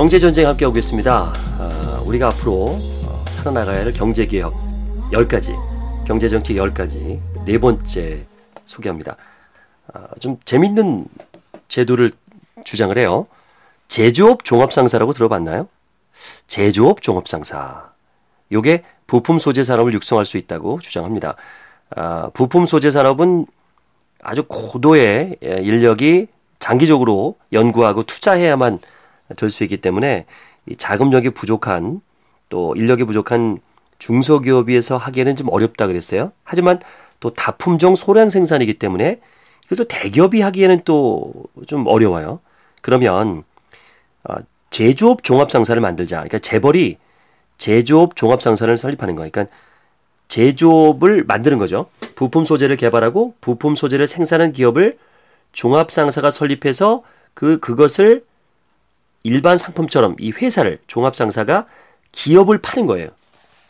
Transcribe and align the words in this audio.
경제전쟁 0.00 0.48
함께 0.48 0.64
하고 0.64 0.78
있습니다. 0.78 1.12
아, 1.12 2.02
우리가 2.06 2.28
앞으로 2.28 2.68
어, 3.06 3.24
살아나가야 3.28 3.84
할 3.84 3.92
경제개혁 3.92 4.54
10가지, 5.12 5.54
경제정책 6.06 6.56
10가지 6.56 7.20
네 7.44 7.58
번째 7.58 8.24
소개합니다. 8.64 9.18
아, 9.92 10.06
좀 10.18 10.38
재밌는 10.46 11.04
제도를 11.68 12.12
주장을 12.64 12.96
해요. 12.96 13.26
제조업 13.88 14.44
종합상사라고 14.44 15.12
들어봤나요? 15.12 15.68
제조업 16.46 17.02
종합상사. 17.02 17.90
요게 18.52 18.84
부품 19.06 19.38
소재 19.38 19.64
산업을 19.64 19.92
육성할 19.92 20.24
수 20.24 20.38
있다고 20.38 20.80
주장합니다. 20.80 21.36
아, 21.94 22.30
부품 22.32 22.64
소재 22.64 22.90
산업은 22.90 23.44
아주 24.22 24.44
고도의 24.48 25.36
예, 25.42 25.58
인력이 25.60 26.28
장기적으로 26.58 27.36
연구하고 27.52 28.04
투자해야만 28.04 28.78
될 29.36 29.50
수 29.50 29.64
있기 29.64 29.78
때문에 29.78 30.26
이 30.66 30.76
자금력이 30.76 31.30
부족한 31.30 32.00
또 32.48 32.74
인력이 32.76 33.04
부족한 33.04 33.58
중소기업에서 33.98 34.96
하기에는 34.96 35.36
좀 35.36 35.48
어렵다 35.50 35.86
그랬어요. 35.86 36.32
하지만 36.44 36.80
또 37.20 37.32
다품종 37.34 37.94
소량 37.96 38.28
생산이기 38.30 38.74
때문에 38.74 39.20
이것도 39.66 39.84
대기업이 39.88 40.40
하기에는 40.40 40.80
또 40.84 41.32
좀 41.66 41.86
어려워요. 41.86 42.40
그러면 42.82 43.44
어, 44.24 44.34
제조업 44.70 45.22
종합상사를 45.22 45.80
만들자. 45.80 46.16
그러니까 46.16 46.38
재벌이 46.38 46.96
제조업 47.58 48.16
종합상사를 48.16 48.74
설립하는 48.76 49.16
거예요. 49.16 49.30
그러니까 49.30 49.54
제조업을 50.28 51.24
만드는 51.24 51.58
거죠. 51.58 51.86
부품 52.14 52.44
소재를 52.44 52.76
개발하고 52.76 53.34
부품 53.40 53.74
소재를 53.74 54.06
생산하는 54.06 54.52
기업을 54.52 54.98
종합상사가 55.52 56.30
설립해서 56.30 57.02
그 57.34 57.58
그것을 57.58 58.24
일반 59.22 59.56
상품처럼 59.56 60.16
이 60.18 60.30
회사를 60.30 60.78
종합상사가 60.86 61.66
기업을 62.12 62.58
파는 62.58 62.86
거예요. 62.86 63.08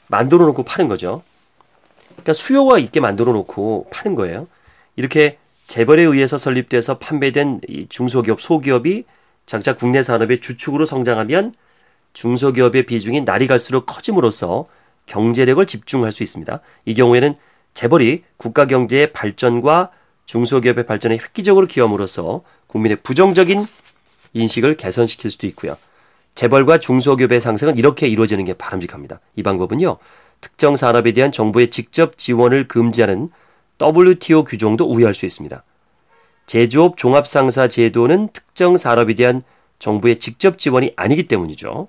만들어 0.09 0.47
놓고 0.47 0.65
파는 0.65 0.89
거죠. 0.89 1.23
그러니까 2.09 2.33
수요가 2.33 2.79
있게 2.79 3.01
만들어 3.01 3.33
놓고 3.33 3.89
파는 3.91 4.15
거예요. 4.15 4.47
이렇게 4.97 5.39
재벌에 5.67 6.03
의해서 6.03 6.37
설립돼서 6.37 6.99
판매된 6.99 7.61
이 7.69 7.87
중소기업, 7.89 8.41
소기업이 8.41 9.05
장차 9.47 9.77
국내 9.77 10.03
산업의 10.03 10.41
주축으로 10.41 10.85
성장하면 10.85 11.55
중소기업의 12.13 12.87
비중이 12.87 13.23
날이 13.23 13.47
갈수록 13.47 13.87
커짐으로써 13.87 14.67
경제력을 15.07 15.65
집중할 15.67 16.13
수 16.13 16.23
있습니다. 16.23 16.61
이 16.85 16.95
경우에는 16.95 17.35
재벌이 17.75 18.25
국가 18.37 18.67
경제의 18.67 19.13
발전과 19.13 19.91
중소기업의 20.27 20.87
발전에 20.87 21.17
획기적으로 21.17 21.67
기여함으로써 21.67 22.43
국민의 22.67 22.99
부정적인 23.03 23.67
인식을 24.33 24.77
개선시킬 24.77 25.31
수도 25.31 25.47
있고요. 25.49 25.77
재벌과 26.35 26.79
중소기업의 26.79 27.41
상승은 27.41 27.77
이렇게 27.77 28.07
이루어지는 28.09 28.45
게 28.45 28.55
바람직합니다. 28.55 29.21
이 29.37 29.43
방법은요. 29.43 29.99
특정 30.41 30.77
산업에 30.77 31.13
대한 31.13 31.33
정부의 31.33 31.71
직접 31.71 32.17
지원을 32.17 32.69
금지하는 32.69 33.31
WTO 33.81 34.45
규정도 34.45 34.85
우회할 34.85 35.15
수 35.15 35.27
있습니다. 35.27 35.63
제조업 36.47 36.97
종합상사 36.97 37.69
제도는 37.69 38.29
특정 38.33 38.77
산업에 38.77 39.15
대한 39.15 39.43
정부의 39.79 40.19
직접 40.19 40.59
지원이 40.59 40.93
아니기 40.97 41.29
때문이죠. 41.29 41.89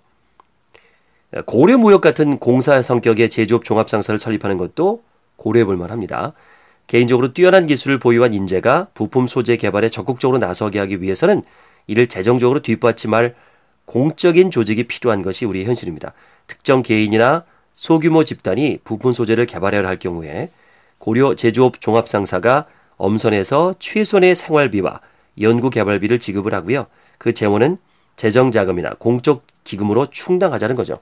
고려무역 1.46 2.02
같은 2.02 2.40
공사 2.40 2.82
성격의 2.82 3.30
제조업 3.30 3.64
종합상사를 3.64 4.20
설립하는 4.20 4.58
것도 4.58 5.04
고려해 5.38 5.66
볼 5.66 5.78
만합니다. 5.78 6.34
개인적으로 6.88 7.34
뛰어난 7.34 7.68
기술을 7.68 8.00
보유한 8.00 8.34
인재가 8.34 8.88
부품 8.94 9.28
소재 9.28 9.56
개발에 9.56 9.88
적극적으로 9.90 10.40
나서게 10.40 10.78
하기 10.80 11.02
위해서는 11.02 11.44
이를 11.88 12.08
재정적으로 12.08 12.62
뒷받침할 12.62 13.36
공적인 13.86 14.52
조직이 14.52 14.84
필요한 14.84 15.22
것이 15.22 15.46
우리의 15.46 15.66
현실입니다. 15.66 16.14
특정 16.48 16.82
개인이나 16.82 17.44
소규모 17.76 18.24
집단이 18.24 18.80
부품 18.84 19.14
소재를 19.14 19.46
개발해야 19.46 19.88
할 19.88 20.00
경우에 20.00 20.50
고려 20.98 21.36
제조업 21.36 21.82
종합상사가 21.82 22.68
엄선해서 22.98 23.76
최소한의 23.80 24.36
생활비와 24.36 25.02
연구 25.42 25.70
개발비를 25.70 26.20
지급을 26.20 26.54
하고요. 26.54 26.88
그 27.18 27.34
재원은 27.34 27.78
재정 28.16 28.52
자금이나 28.52 28.92
공적 29.00 29.44
기금으로 29.64 30.08
충당하자는 30.10 30.76
거죠. 30.76 31.00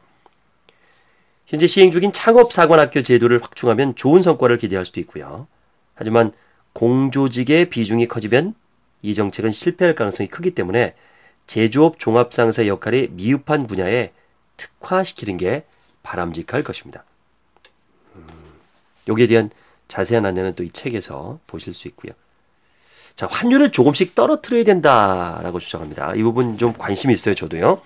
현재 1.46 1.68
시행 1.68 1.92
중인 1.92 2.14
창업사관학교 2.14 3.02
제도를 3.02 3.42
확충하면 3.42 3.96
좋은 3.96 4.22
성과를 4.22 4.58
기대할 4.58 4.86
수도 4.86 5.00
있고요. 5.02 5.48
하지만 5.96 6.32
공조직의 6.74 7.70
비중이 7.70 8.08
커지면 8.08 8.54
이 9.02 9.14
정책은 9.14 9.52
실패할 9.52 9.96
가능성이 9.96 10.30
크기 10.30 10.52
때문에 10.52 10.96
제조업 11.48 12.00
종합상사 12.00 12.68
역할이 12.68 13.10
미흡한 13.12 13.68
분야에 13.68 14.12
특화시키는 14.58 15.38
게 15.38 15.64
바람직할 16.04 16.64
것입니다. 16.64 17.04
음, 18.16 18.28
여기에 19.08 19.28
대한 19.28 19.50
자세한 19.88 20.26
안내는 20.26 20.56
또 20.56 20.64
이 20.64 20.70
책에서 20.70 21.40
보실 21.48 21.74
수 21.74 21.88
있고요. 21.88 22.14
자, 23.16 23.28
환율을 23.30 23.72
조금씩 23.72 24.16
떨어뜨려야 24.16 24.64
된다라고 24.64 25.60
주장합니다. 25.60 26.14
이 26.16 26.24
부분 26.24 26.58
좀 26.58 26.74
관심이 26.74 27.14
있어요, 27.14 27.36
저도요. 27.36 27.82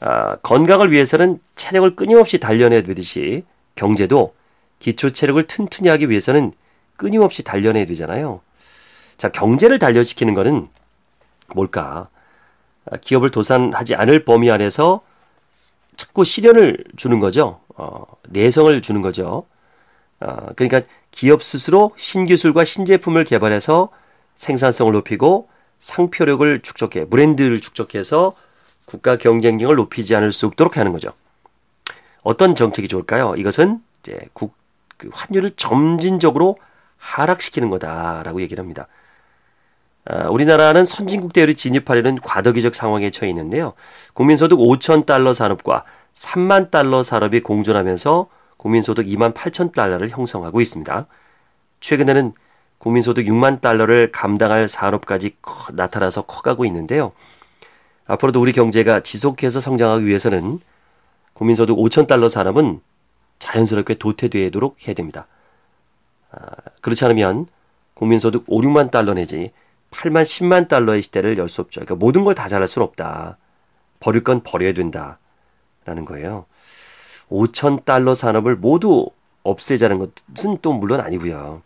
아, 0.00 0.36
건강을 0.36 0.92
위해서는 0.92 1.38
체력을 1.54 1.96
끊임없이 1.96 2.38
단련해야 2.38 2.82
되듯이 2.82 3.44
경제도 3.74 4.34
기초 4.78 5.10
체력을 5.10 5.42
튼튼히 5.46 5.88
하기 5.88 6.10
위해서는 6.10 6.52
끊임없이 6.96 7.42
단련해야 7.44 7.86
되잖아요. 7.86 8.40
자, 9.16 9.30
경제를 9.30 9.78
단련시키는 9.78 10.34
것은 10.34 10.68
뭘까? 11.54 12.08
아, 12.90 12.96
기업을 12.98 13.30
도산하지 13.30 13.94
않을 13.94 14.24
범위 14.24 14.50
안에서 14.50 15.02
자꾸 15.96 16.24
시련을 16.24 16.84
주는 16.96 17.20
거죠. 17.20 17.60
어, 17.76 18.04
내성을 18.28 18.80
주는 18.82 19.02
거죠. 19.02 19.46
어, 20.20 20.36
그러니까 20.54 20.82
기업 21.10 21.42
스스로 21.42 21.92
신기술과 21.96 22.64
신제품을 22.64 23.24
개발해서 23.24 23.90
생산성을 24.36 24.92
높이고 24.92 25.48
상표력을 25.78 26.60
축적해, 26.60 27.06
브랜드를 27.06 27.60
축적해서 27.60 28.34
국가 28.84 29.16
경쟁력을 29.16 29.74
높이지 29.74 30.14
않을 30.14 30.32
수 30.32 30.46
없도록 30.46 30.76
하는 30.76 30.92
거죠. 30.92 31.12
어떤 32.22 32.54
정책이 32.54 32.88
좋을까요? 32.88 33.34
이것은 33.36 33.80
이제 34.02 34.18
국, 34.32 34.54
그 34.96 35.10
환율을 35.12 35.52
점진적으로 35.56 36.56
하락시키는 36.98 37.70
거다라고 37.70 38.40
얘기를 38.42 38.60
합니다. 38.62 38.88
아, 40.08 40.28
우리나라는 40.28 40.84
선진국 40.84 41.32
대열에 41.32 41.54
진입하려는 41.54 42.20
과도기적 42.20 42.74
상황에 42.74 43.10
처해 43.10 43.28
있는데요. 43.30 43.72
국민소득 44.14 44.58
5천 44.58 45.04
달러 45.04 45.32
산업과 45.34 45.84
3만 46.14 46.70
달러 46.70 47.02
산업이 47.02 47.40
공존하면서 47.40 48.28
국민소득 48.56 49.06
2만 49.06 49.34
8천 49.34 49.74
달러를 49.74 50.08
형성하고 50.08 50.60
있습니다. 50.60 51.06
최근에는 51.80 52.32
국민소득 52.78 53.26
6만 53.26 53.60
달러를 53.60 54.12
감당할 54.12 54.68
산업까지 54.68 55.36
커, 55.42 55.72
나타나서 55.72 56.22
커가고 56.22 56.64
있는데요. 56.66 57.12
앞으로도 58.06 58.40
우리 58.40 58.52
경제가 58.52 59.00
지속해서 59.00 59.60
성장하기 59.60 60.06
위해서는 60.06 60.60
국민소득 61.32 61.76
5천 61.76 62.06
달러 62.06 62.28
산업은 62.28 62.80
자연스럽게 63.40 63.94
도태되도록 63.94 64.86
해야 64.86 64.94
됩니다. 64.94 65.26
아, 66.30 66.46
그렇지 66.80 67.04
않으면 67.04 67.46
국민소득 67.94 68.44
5, 68.46 68.60
6만 68.60 68.92
달러 68.92 69.12
내지 69.12 69.50
8만, 69.96 70.22
10만 70.22 70.68
달러의 70.68 71.02
시대를 71.02 71.38
열 71.38 71.48
수 71.48 71.60
없죠. 71.62 71.80
그러니까 71.80 71.94
모든 71.96 72.24
걸 72.24 72.34
다 72.34 72.48
잘할 72.48 72.68
수는 72.68 72.86
없다. 72.86 73.38
버릴 74.00 74.22
건 74.24 74.42
버려야 74.42 74.72
된다. 74.72 75.18
라는 75.84 76.04
거예요. 76.04 76.46
5천 77.30 77.84
달러 77.84 78.14
산업을 78.14 78.56
모두 78.56 79.08
없애자는 79.42 79.98
것은 80.34 80.58
또 80.62 80.72
물론 80.72 81.00
아니고요. 81.00 81.62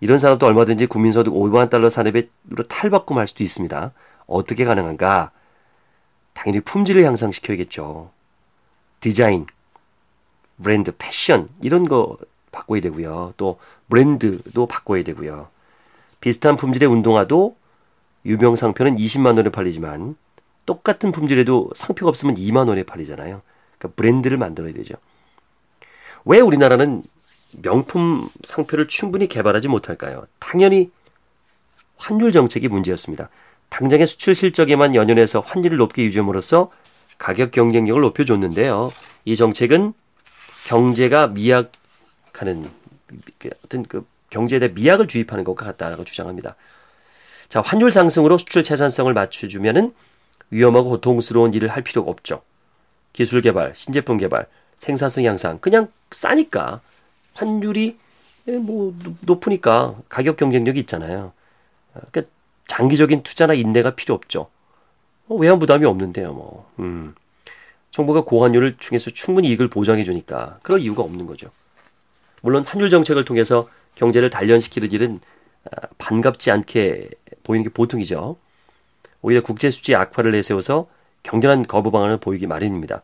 이런 0.00 0.18
산업도 0.18 0.46
얼마든지 0.46 0.86
국민소득 0.86 1.32
5만 1.34 1.70
달러 1.70 1.90
산업으로 1.90 2.22
탈바꿈할 2.68 3.26
수도 3.26 3.42
있습니다. 3.44 3.92
어떻게 4.26 4.64
가능한가? 4.64 5.30
당연히 6.32 6.60
품질을 6.60 7.04
향상시켜야겠죠. 7.04 8.10
디자인, 9.00 9.46
브랜드, 10.62 10.92
패션 10.96 11.48
이런 11.62 11.88
거 11.88 12.16
바꿔야 12.52 12.80
되고요. 12.80 13.34
또 13.36 13.58
브랜드도 13.88 14.66
바꿔야 14.66 15.02
되고요. 15.04 15.48
비슷한 16.24 16.56
품질의 16.56 16.88
운동화도 16.88 17.54
유명 18.24 18.56
상표는 18.56 18.96
20만 18.96 19.36
원에 19.36 19.50
팔리지만 19.50 20.16
똑같은 20.64 21.12
품질에도 21.12 21.70
상표가 21.74 22.08
없으면 22.08 22.36
2만 22.36 22.66
원에 22.66 22.82
팔리잖아요. 22.82 23.42
그러니까 23.76 23.94
브랜드를 23.94 24.38
만들어야 24.38 24.72
되죠. 24.72 24.94
왜 26.24 26.40
우리나라는 26.40 27.02
명품 27.60 28.26
상표를 28.42 28.88
충분히 28.88 29.28
개발하지 29.28 29.68
못할까요? 29.68 30.26
당연히 30.38 30.90
환율 31.98 32.32
정책이 32.32 32.68
문제였습니다. 32.68 33.28
당장의 33.68 34.06
수출 34.06 34.34
실적에만 34.34 34.94
연연해서 34.94 35.40
환율을 35.40 35.76
높게 35.76 36.04
유지함으로써 36.04 36.70
가격 37.18 37.50
경쟁력을 37.50 38.00
높여줬는데요. 38.00 38.90
이 39.26 39.36
정책은 39.36 39.92
경제가 40.68 41.26
미약하는 41.26 42.70
그 43.38 43.50
어떤 43.62 43.82
그 43.82 44.06
경제에 44.34 44.58
대해 44.58 44.72
미약을 44.74 45.06
주입하는 45.06 45.44
것과 45.44 45.64
같다라고 45.64 46.04
주장합니다. 46.04 46.56
자, 47.48 47.60
환율 47.60 47.92
상승으로 47.92 48.36
수출 48.36 48.64
채산성을 48.64 49.12
맞춰주면은 49.14 49.94
위험하고 50.50 50.90
고통스러운 50.90 51.54
일을 51.54 51.68
할 51.68 51.82
필요가 51.84 52.10
없죠. 52.10 52.42
기술 53.12 53.42
개발, 53.42 53.72
신제품 53.76 54.18
개발, 54.18 54.46
생산성 54.74 55.24
향상 55.24 55.58
그냥 55.60 55.88
싸니까 56.10 56.80
환율이 57.34 57.96
뭐 58.46 58.94
높으니까 59.20 59.94
가격 60.08 60.36
경쟁력이 60.36 60.80
있잖아요. 60.80 61.32
그러니까 61.92 62.22
장기적인 62.66 63.22
투자나 63.22 63.54
인내가 63.54 63.94
필요 63.94 64.14
없죠. 64.14 64.48
뭐 65.26 65.38
외환 65.38 65.60
부담이 65.60 65.86
없는데요, 65.86 66.32
뭐. 66.32 66.68
음. 66.80 67.14
정부가 67.92 68.24
고환율을 68.24 68.78
중에서 68.78 69.12
충분히 69.12 69.48
이익을 69.50 69.68
보장해 69.68 70.02
주니까 70.02 70.58
그럴 70.62 70.80
이유가 70.80 71.02
없는 71.04 71.26
거죠. 71.26 71.50
물론 72.42 72.64
환율 72.66 72.90
정책을 72.90 73.24
통해서 73.24 73.68
경제를 73.94 74.30
단련시키는 74.30 74.92
일은 74.92 75.20
아, 75.70 75.86
반갑지 75.98 76.50
않게 76.50 77.10
보이는 77.42 77.64
게 77.64 77.70
보통이죠. 77.70 78.36
오히려 79.22 79.42
국제 79.42 79.70
수지 79.70 79.94
악화를 79.94 80.32
내세워서 80.32 80.88
격렬한 81.22 81.66
거부 81.66 81.90
방안을 81.90 82.18
보이기 82.18 82.46
마련입니다. 82.46 83.02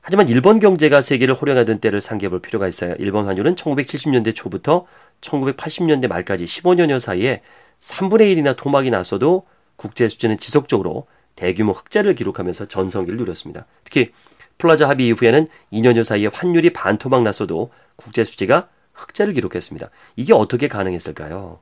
하지만 0.00 0.28
일본 0.28 0.58
경제가 0.58 1.00
세계를 1.00 1.34
호령하던 1.34 1.80
때를 1.80 2.00
상기해 2.00 2.30
볼 2.30 2.40
필요가 2.40 2.68
있어요. 2.68 2.94
일본 2.98 3.26
환율은 3.26 3.56
1970년대 3.56 4.34
초부터 4.34 4.86
1980년대 5.20 6.08
말까지 6.08 6.44
15년여 6.44 7.00
사이에 7.00 7.42
3분의 7.80 8.34
1이나 8.34 8.56
토막이 8.56 8.90
났어도 8.90 9.46
국제 9.76 10.08
수지는 10.08 10.38
지속적으로 10.38 11.06
대규모 11.36 11.72
흑자를 11.72 12.14
기록하면서 12.14 12.66
전성기를 12.66 13.18
누렸습니다. 13.18 13.66
특히 13.84 14.12
플라자 14.56 14.88
합의 14.88 15.06
이후에는 15.08 15.48
2년여 15.72 16.04
사이에 16.04 16.28
환율이 16.32 16.72
반토막 16.72 17.22
났어도 17.22 17.70
국제 17.96 18.24
수지가 18.24 18.68
흑자를 18.98 19.32
기록했습니다. 19.32 19.90
이게 20.16 20.34
어떻게 20.34 20.68
가능했을까요? 20.68 21.60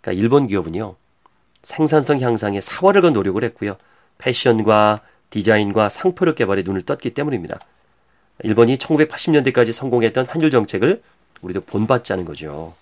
그러니까 0.00 0.20
일본 0.20 0.46
기업은요. 0.46 0.96
생산성 1.62 2.20
향상에 2.20 2.60
사활을 2.60 3.02
건 3.02 3.12
노력을 3.12 3.42
했고요. 3.42 3.76
패션과 4.18 5.00
디자인과 5.30 5.88
상표력 5.88 6.36
개발에 6.36 6.62
눈을 6.62 6.82
떴기 6.82 7.14
때문입니다. 7.14 7.58
일본이 8.44 8.76
1980년대까지 8.76 9.72
성공했던 9.72 10.26
환율 10.26 10.50
정책을 10.50 11.02
우리도 11.42 11.62
본받자는 11.62 12.24
거죠. 12.24 12.74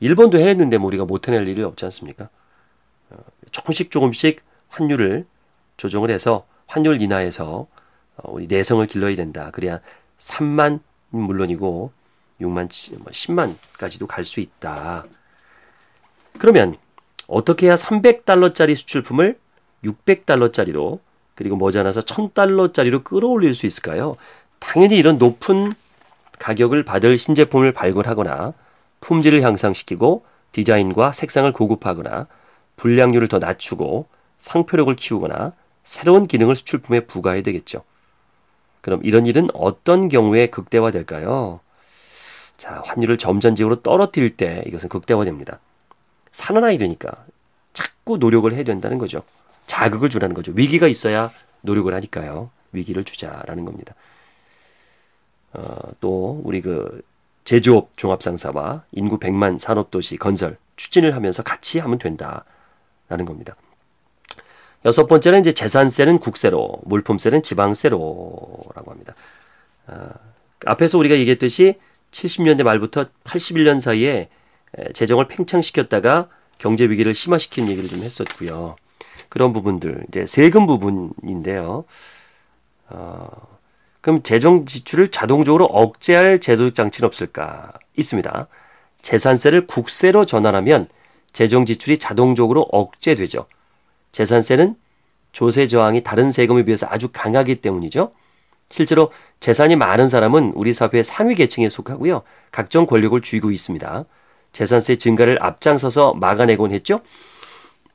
일본도 0.00 0.38
해냈는데 0.38 0.78
뭐 0.78 0.88
우리가 0.88 1.04
못 1.04 1.28
해낼 1.28 1.46
일이 1.46 1.62
없지 1.62 1.84
않습니까? 1.86 2.28
어, 3.10 3.16
조금씩 3.50 3.90
조금씩 3.90 4.42
환율을 4.68 5.26
조정을 5.76 6.10
해서 6.10 6.46
환율 6.66 7.00
인하에서 7.00 7.66
어, 8.16 8.32
우리 8.32 8.46
내성을 8.46 8.86
길러야 8.86 9.16
된다. 9.16 9.50
그래야 9.52 9.80
3만 10.18 10.80
물론이고 11.10 11.92
6만 12.40 12.68
10만까지도 12.68 14.00
뭐 14.00 14.08
갈수 14.08 14.40
있다. 14.40 15.04
그러면 16.38 16.76
어떻게 17.26 17.66
해야 17.66 17.74
300달러짜리 17.74 18.76
수출품을 18.76 19.38
600달러짜리로 19.84 20.98
그리고 21.34 21.56
머지않아서 21.56 22.00
1000달러짜리로 22.02 23.04
끌어올릴 23.04 23.54
수 23.54 23.66
있을까요? 23.66 24.16
당연히 24.58 24.96
이런 24.96 25.18
높은 25.18 25.72
가격을 26.38 26.84
받을 26.84 27.18
신제품을 27.18 27.72
발굴하거나 27.72 28.54
품질을 29.00 29.42
향상시키고 29.42 30.24
디자인과 30.52 31.12
색상을 31.12 31.52
고급화하거나 31.52 32.26
불량률을 32.76 33.28
더 33.28 33.38
낮추고 33.38 34.06
상표력을 34.38 34.94
키우거나 34.96 35.52
새로운 35.82 36.26
기능을 36.26 36.56
수출품에 36.56 37.00
부과해야 37.00 37.42
되겠죠. 37.42 37.84
그럼 38.80 39.00
이런 39.02 39.26
일은 39.26 39.48
어떤 39.54 40.08
경우에 40.08 40.48
극대화될까요? 40.48 41.60
자, 42.56 42.82
환율을 42.86 43.18
점전적으로 43.18 43.82
떨어뜨릴 43.82 44.36
때 44.36 44.62
이것은 44.66 44.88
극대화됩니다. 44.88 45.58
사는 46.32 46.62
아이 46.64 46.78
되니까 46.78 47.24
자꾸 47.72 48.16
노력을 48.18 48.52
해야 48.52 48.64
된다는 48.64 48.98
거죠. 48.98 49.22
자극을 49.66 50.08
주라는 50.10 50.34
거죠. 50.34 50.52
위기가 50.54 50.86
있어야 50.86 51.30
노력을 51.62 51.92
하니까요. 51.92 52.50
위기를 52.72 53.04
주자라는 53.04 53.64
겁니다. 53.64 53.94
어, 55.52 55.76
또 56.00 56.40
우리 56.44 56.60
그 56.60 57.02
제조업 57.44 57.96
종합상사와 57.96 58.84
인구 58.92 59.18
100만 59.18 59.58
산업도시 59.58 60.16
건설 60.16 60.56
추진을 60.76 61.14
하면서 61.14 61.42
같이 61.42 61.78
하면 61.78 61.98
된다라는 61.98 63.24
겁니다. 63.26 63.54
여섯 64.84 65.06
번째는 65.06 65.40
이제 65.40 65.52
재산세는 65.52 66.18
국세로, 66.18 66.80
물품세는 66.84 67.42
지방세로라고 67.42 68.90
합니다. 68.90 69.14
아, 69.86 70.10
앞에서 70.66 70.98
우리가 70.98 71.16
얘기했듯이 71.16 71.78
70년대 72.14 72.62
말부터 72.62 73.06
81년 73.24 73.80
사이에 73.80 74.28
재정을 74.94 75.28
팽창시켰다가 75.28 76.28
경제 76.58 76.84
위기를 76.84 77.14
심화시킨 77.14 77.68
얘기를 77.68 77.88
좀 77.88 78.00
했었고요. 78.00 78.76
그런 79.28 79.52
부분들 79.52 80.04
이제 80.08 80.24
세금 80.26 80.66
부분인데요. 80.66 81.84
어, 82.88 83.28
그럼 84.00 84.22
재정 84.22 84.64
지출을 84.64 85.10
자동적으로 85.10 85.64
억제할 85.64 86.40
제도적 86.40 86.74
장치는 86.74 87.06
없을까? 87.06 87.72
있습니다. 87.96 88.46
재산세를 89.02 89.66
국세로 89.66 90.24
전환하면 90.24 90.88
재정 91.32 91.66
지출이 91.66 91.98
자동적으로 91.98 92.62
억제되죠. 92.70 93.46
재산세는 94.12 94.76
조세 95.32 95.66
저항이 95.66 96.04
다른 96.04 96.30
세금에 96.30 96.64
비해서 96.64 96.86
아주 96.88 97.08
강하기 97.12 97.56
때문이죠. 97.56 98.12
실제로 98.74 99.12
재산이 99.38 99.76
많은 99.76 100.08
사람은 100.08 100.54
우리 100.56 100.72
사회의 100.72 101.04
상위 101.04 101.36
계층에 101.36 101.68
속하고요. 101.68 102.22
각종 102.50 102.86
권력을 102.86 103.22
쥐고 103.22 103.52
있습니다. 103.52 104.04
재산세 104.50 104.96
증가를 104.96 105.40
앞장서서 105.40 106.14
막아내곤 106.14 106.72
했죠. 106.72 107.00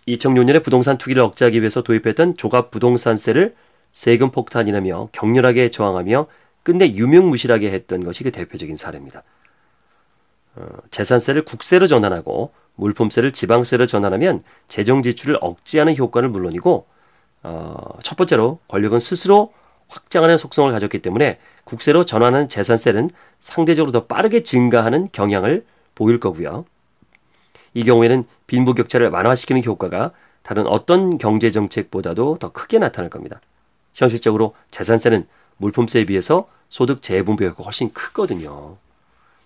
2006년에 0.08 0.64
부동산 0.64 0.98
투기를 0.98 1.22
억제하기 1.22 1.60
위해서 1.60 1.82
도입했던 1.82 2.38
조갑 2.38 2.72
부동산세를 2.72 3.56
세금 3.92 4.32
폭탄이라며 4.32 5.10
격렬하게 5.12 5.70
저항하며 5.70 6.28
끝내 6.64 6.88
유명무실하게 6.88 7.74
했던 7.74 8.06
것이 8.06 8.24
그 8.24 8.32
대표적인 8.32 8.78
사례입니다. 8.78 9.24
어, 10.56 10.66
재산세를 10.92 11.44
국세로 11.44 11.88
전환하고 11.88 12.54
물품세를 12.76 13.34
지방세로 13.34 13.86
전환하면 13.86 14.44
재정 14.70 15.04
지출을 15.04 15.40
억제하는 15.42 15.98
효과는 15.98 16.32
물론이고 16.32 16.86
어, 17.44 17.98
첫 18.02 18.16
번째로 18.16 18.60
권력은 18.70 19.02
스스로 19.02 19.52
확장하는 19.90 20.38
속성을 20.38 20.72
가졌기 20.72 21.00
때문에 21.00 21.40
국세로 21.66 22.06
전환하는 22.06 22.48
재산세는 22.48 23.10
상대적으로 23.40 23.92
더 23.92 24.06
빠르게 24.06 24.44
증가하는 24.44 25.10
경향을 25.12 25.66
보일 25.96 26.20
거고요. 26.20 26.66
이 27.74 27.84
경우에는 27.84 28.24
빈부격차를 28.48 29.10
완화시키는 29.10 29.64
효과가 29.64 30.12
다른 30.42 30.66
어떤 30.66 31.18
경제 31.18 31.52
정책보다도 31.52 32.38
더 32.40 32.52
크게 32.52 32.80
나타날 32.80 33.10
겁니다. 33.10 33.42
현실적으로 33.94 34.56
재산세는 34.72 35.28
물품세에 35.58 36.06
비해서 36.06 36.48
소득 36.70 37.02
재분배가 37.02 37.64
훨씬 37.64 37.92
크거든요. 37.94 38.78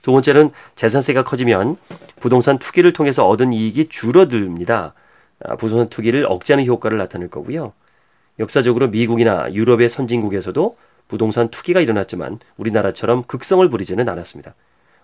두 0.01 0.11
번째는 0.11 0.51
재산세가 0.75 1.23
커지면 1.23 1.77
부동산 2.19 2.59
투기를 2.59 2.93
통해서 2.93 3.25
얻은 3.27 3.53
이익이 3.53 3.87
줄어듭니다. 3.87 4.93
아, 5.45 5.55
부동산 5.55 5.89
투기를 5.89 6.25
억제하는 6.25 6.65
효과를 6.65 6.97
나타낼 6.97 7.29
거고요. 7.29 7.73
역사적으로 8.39 8.87
미국이나 8.89 9.51
유럽의 9.53 9.89
선진국에서도 9.89 10.77
부동산 11.07 11.49
투기가 11.49 11.79
일어났지만 11.81 12.39
우리나라처럼 12.57 13.23
극성을 13.23 13.67
부리지는 13.69 14.07
않았습니다. 14.09 14.55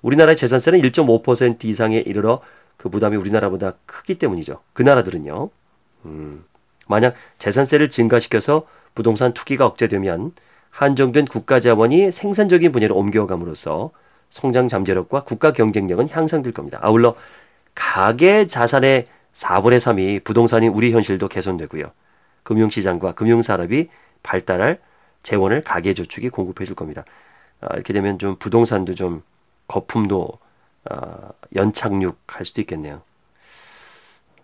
우리나라의 0.02 0.38
재산세는 0.38 0.82
1.5% 0.82 1.66
이상에 1.66 1.98
이르러 1.98 2.42
그 2.78 2.90
부담이 2.90 3.18
우리나라보다 3.18 3.74
크기 3.86 4.18
때문이죠. 4.18 4.62
그 4.74 4.82
나라들은요. 4.82 5.50
음, 6.06 6.46
만약 6.88 7.16
재산세를 7.38 7.90
증가시켜서 7.90 8.66
부동산 8.96 9.34
투기가 9.34 9.66
억제되면 9.66 10.32
한정된 10.72 11.26
국가 11.26 11.60
자원이 11.60 12.12
생산적인 12.12 12.72
분야로 12.72 12.96
옮겨감으로써 12.96 13.92
성장 14.30 14.68
잠재력과 14.68 15.24
국가 15.24 15.52
경쟁력은 15.52 16.10
향상될 16.10 16.54
겁니다. 16.54 16.80
아울러 16.82 17.16
가계 17.76 18.48
자산의 18.48 19.08
4분의 19.34 19.78
3이 19.78 20.24
부동산이 20.24 20.68
우리 20.68 20.92
현실도 20.92 21.28
개선되고요. 21.28 21.92
금융시장과 22.50 23.14
금융산업이 23.14 23.90
발달할 24.24 24.80
재원을 25.22 25.62
가계저축이 25.62 26.30
공급해 26.30 26.66
줄 26.66 26.76
겁니다. 26.76 27.06
아, 27.62 27.76
이렇게 27.76 27.94
되면 27.94 28.18
좀 28.18 28.38
부동산도 28.38 28.96
좀 28.96 29.22
거품도 29.68 30.40
아, 30.90 31.30
연착륙할 31.56 32.46
수도 32.46 32.62
있겠네요. 32.62 33.02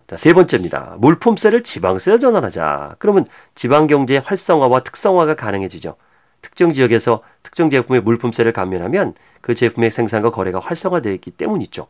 자, 0.08 0.18
세 0.18 0.34
번째입니다. 0.34 0.98
물품세를 1.00 1.64
지방세로 1.64 2.20
전환하자. 2.20 2.98
그러면 3.00 3.26
지방경제의 3.56 4.20
활성화와 4.20 4.84
특성화가 4.84 5.34
가능해지죠. 5.36 5.96
특정 6.44 6.74
지역에서 6.74 7.24
특정 7.42 7.72
제품의 7.72 8.02
물품세를 8.02 8.54
감면하면 8.54 9.16
그 9.42 9.56
제품의 9.56 9.90
생산과 9.90 10.30
거래가 10.30 10.60
활성화되어 10.60 11.12
있기 11.14 11.32
때문이죠. 11.32 11.88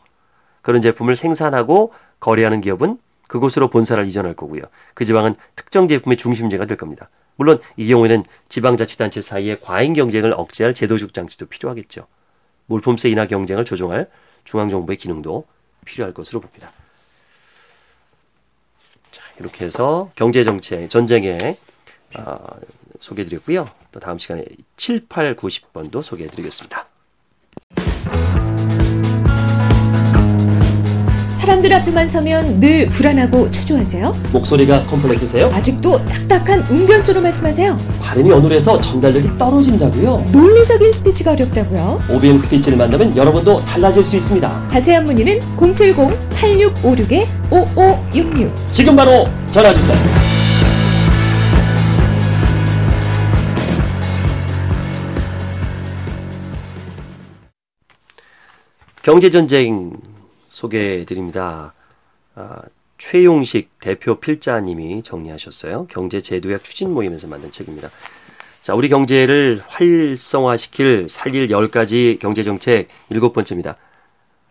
그런 0.61 0.81
제품을 0.81 1.17
생산하고 1.17 1.93
거래하는 2.21 2.61
기업은 2.61 2.99
그곳으로 3.27 3.69
본사를 3.69 4.05
이전할 4.07 4.35
거고요. 4.35 4.63
그 4.93 5.05
지방은 5.05 5.35
특정 5.55 5.87
제품의 5.87 6.17
중심지가 6.17 6.65
될 6.65 6.77
겁니다. 6.77 7.09
물론 7.35 7.59
이 7.75 7.87
경우에는 7.87 8.23
지방자치단체 8.49 9.21
사이의 9.21 9.59
과잉 9.61 9.93
경쟁을 9.93 10.33
억제할 10.33 10.73
제도적 10.73 11.13
장치도 11.13 11.47
필요하겠죠. 11.47 12.07
물품세 12.67 13.09
인하 13.09 13.27
경쟁을 13.27 13.65
조정할 13.65 14.09
중앙정부의 14.45 14.97
기능도 14.97 15.45
필요할 15.85 16.13
것으로 16.13 16.39
봅니다. 16.39 16.71
자, 19.11 19.23
이렇게 19.39 19.65
해서 19.65 20.11
경제정책, 20.15 20.89
전쟁에 20.89 21.57
어, 22.17 22.37
소개해드렸고요. 22.99 23.67
또 23.91 23.99
다음 23.99 24.17
시간에 24.17 24.45
7, 24.77 25.07
8, 25.07 25.35
90번도 25.35 26.01
소개해드리겠습니다. 26.01 26.87
사람들 31.55 31.71
앞에만 31.73 32.07
서면 32.07 32.59
늘 32.59 32.87
불안하고 32.87 33.51
초조하세요? 33.51 34.13
목소리가 34.33 34.83
컴플렉스세요? 34.83 35.49
아직도 35.53 36.05
딱딱한 36.05 36.65
웅변조로 36.69 37.21
말씀하세요? 37.21 37.77
발음이 38.01 38.31
어눌해서 38.31 38.81
전달력이 38.81 39.37
떨어진다고요? 39.37 40.25
논리적인 40.31 40.91
스피치가 40.91 41.31
어렵다고요? 41.31 42.03
OBM 42.09 42.37
스피치를 42.39 42.77
만나면 42.77 43.15
여러분도 43.15 43.63
달라질 43.63 44.03
수 44.03 44.17
있습니다. 44.17 44.67
자세한 44.67 45.05
문의는 45.05 45.39
070-8656-5566 45.57 48.51
지금 48.71 48.97
바로 48.97 49.27
전화 49.51 49.73
주세요. 49.73 49.97
경제 59.03 59.29
전쟁 59.29 59.91
소개해 60.55 61.03
드립니다. 61.03 61.73
아, 62.33 62.61
최용식 62.97 63.79
대표 63.79 64.21
필자님이 64.21 65.03
정리하셨어요. 65.03 65.87
경제 65.87 66.21
제도약 66.21 66.63
추진 66.63 66.93
모임에서 66.93 67.27
만든 67.27 67.51
책입니다. 67.51 67.89
자, 68.61 68.73
우리 68.73 68.87
경제를 68.87 69.61
활성화시킬 69.67 71.07
살릴 71.09 71.47
10가지 71.49 72.19
경제정책 72.19 72.87
일곱 73.09 73.33
번째입니다. 73.33 73.75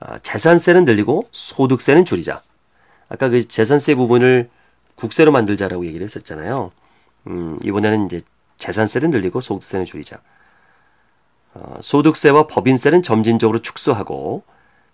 아, 0.00 0.18
재산세는 0.18 0.84
늘리고 0.84 1.28
소득세는 1.32 2.04
줄이자. 2.04 2.42
아까 3.08 3.30
그 3.30 3.48
재산세 3.48 3.94
부분을 3.94 4.50
국세로 4.96 5.32
만들자라고 5.32 5.86
얘기를 5.86 6.04
했었잖아요. 6.04 6.70
음, 7.28 7.58
이번에는 7.64 8.06
이제 8.06 8.20
재산세는 8.58 9.08
늘리고 9.08 9.40
소득세는 9.40 9.86
줄이자. 9.86 10.20
어, 11.54 11.78
소득세와 11.80 12.46
법인세는 12.46 13.02
점진적으로 13.02 13.62
축소하고 13.62 14.44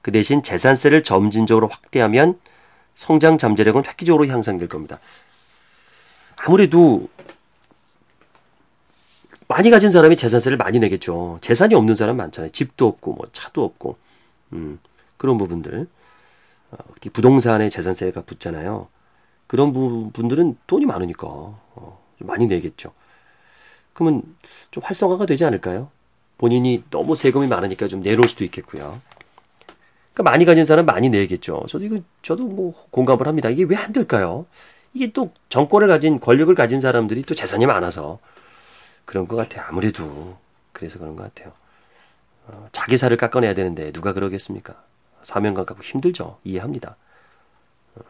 그 0.02 0.12
대신 0.12 0.42
재산세를 0.42 1.02
점진적으로 1.02 1.68
확대하면 1.68 2.38
성장 2.94 3.38
잠재력은 3.38 3.86
획기적으로 3.86 4.26
향상될 4.26 4.68
겁니다. 4.68 4.98
아무래도 6.36 7.08
많이 9.48 9.70
가진 9.70 9.90
사람이 9.90 10.16
재산세를 10.16 10.56
많이 10.56 10.78
내겠죠. 10.78 11.38
재산이 11.40 11.74
없는 11.74 11.96
사람 11.96 12.16
많잖아요. 12.16 12.50
집도 12.50 12.86
없고 12.86 13.14
뭐 13.14 13.26
차도 13.32 13.64
없고 13.64 13.96
음, 14.52 14.78
그런 15.16 15.38
부분들 15.38 15.88
어, 16.70 16.76
부동산에 17.12 17.68
재산세가 17.68 18.22
붙잖아요. 18.22 18.88
그런 19.46 19.72
분들은 20.12 20.56
돈이 20.68 20.86
많으니까 20.86 21.26
어, 21.26 22.00
많이 22.18 22.46
내겠죠. 22.46 22.92
그러면 23.92 24.22
좀 24.70 24.84
활성화가 24.84 25.26
되지 25.26 25.44
않을까요? 25.44 25.90
본인이 26.38 26.84
너무 26.90 27.16
세금이 27.16 27.48
많으니까 27.48 27.88
좀 27.88 28.00
내놓을 28.00 28.28
수도 28.28 28.44
있겠고요. 28.44 29.00
그러니까 30.12 30.30
많이 30.30 30.44
가진 30.44 30.64
사람 30.64 30.86
많이 30.86 31.08
내겠죠. 31.08 31.64
저도 31.68 31.84
이거 31.84 32.00
저도 32.22 32.44
뭐 32.44 32.74
공감을 32.90 33.26
합니다. 33.26 33.48
이게 33.48 33.64
왜 33.64 33.76
안 33.76 33.92
될까요? 33.92 34.46
이게 34.92 35.12
또 35.12 35.32
정권을 35.48 35.86
가진 35.88 36.18
권력을 36.20 36.52
가진 36.54 36.80
사람들이 36.80 37.22
또 37.22 37.34
재산이 37.34 37.66
많아서 37.66 38.18
그런 39.04 39.28
것 39.28 39.36
같아요. 39.36 39.64
아무래도 39.68 40.36
그래서 40.72 40.98
그런 40.98 41.16
것 41.16 41.22
같아요. 41.32 41.52
어, 42.48 42.68
자기 42.72 42.96
살을 42.96 43.16
깎아내야 43.16 43.54
되는데 43.54 43.92
누가 43.92 44.12
그러겠습니까? 44.12 44.74
사명감 45.22 45.64
갖고 45.64 45.82
힘들죠. 45.82 46.38
이해합니다. 46.44 46.96
어, 47.94 48.00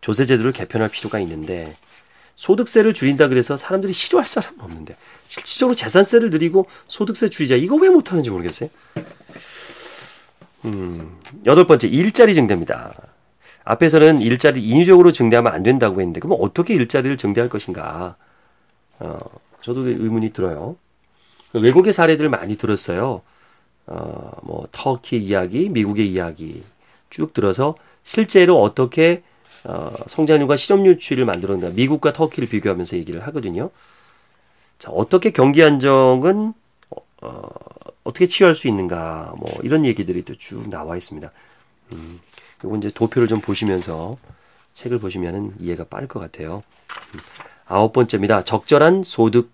조세 0.00 0.24
제도를 0.26 0.52
개편할 0.52 0.88
필요가 0.88 1.20
있는데 1.20 1.76
소득세를 2.34 2.94
줄인다 2.94 3.28
그래서 3.28 3.56
사람들이 3.56 3.92
싫어할 3.92 4.26
사람은 4.26 4.60
없는데 4.60 4.96
실질적으로 5.28 5.74
재산세를 5.76 6.30
늘리고 6.30 6.66
소득세 6.88 7.28
줄이자 7.28 7.54
이거 7.56 7.76
왜 7.76 7.88
못하는지 7.88 8.30
모르겠어요. 8.30 8.68
음, 10.64 11.16
여덟 11.46 11.66
번째, 11.66 11.88
일자리 11.88 12.34
증대입니다. 12.34 12.94
앞에서는 13.64 14.20
일자리 14.20 14.62
인위적으로 14.62 15.12
증대하면 15.12 15.52
안 15.52 15.62
된다고 15.62 16.00
했는데, 16.00 16.20
그럼 16.20 16.38
어떻게 16.40 16.74
일자리를 16.74 17.16
증대할 17.16 17.48
것인가? 17.48 18.16
어, 18.98 19.18
저도 19.60 19.86
의문이 19.86 20.32
들어요. 20.32 20.76
외국의 21.52 21.92
사례들 21.92 22.28
많이 22.28 22.56
들었어요. 22.56 23.22
어, 23.86 24.30
뭐, 24.42 24.66
터키 24.72 25.18
이야기, 25.18 25.68
미국의 25.68 26.10
이야기 26.10 26.62
쭉 27.10 27.32
들어서 27.32 27.74
실제로 28.02 28.60
어떻게 28.60 29.22
어, 29.64 29.92
성장률과 30.06 30.56
실업률 30.56 30.98
추이를 30.98 31.24
만들었나 31.24 31.70
미국과 31.70 32.12
터키를 32.12 32.48
비교하면서 32.48 32.96
얘기를 32.96 33.26
하거든요. 33.26 33.70
자, 34.78 34.90
어떻게 34.90 35.30
경기 35.30 35.62
안정은 35.64 36.54
어, 37.20 37.42
어떻게 38.04 38.26
치유할 38.26 38.54
수 38.54 38.68
있는가 38.68 39.34
뭐 39.36 39.52
이런 39.62 39.84
얘기들이 39.84 40.24
또 40.24 40.34
쭉 40.34 40.68
나와 40.68 40.96
있습니다. 40.96 41.30
음, 41.92 42.20
이거 42.64 42.76
이제 42.76 42.90
도표를 42.90 43.28
좀 43.28 43.40
보시면서 43.40 44.18
책을 44.74 44.98
보시면은 44.98 45.54
이해가 45.58 45.84
빠를 45.84 46.06
것 46.08 46.20
같아요. 46.20 46.62
음, 47.14 47.20
아홉 47.66 47.92
번째입니다. 47.92 48.42
적절한 48.42 49.02
소득 49.04 49.50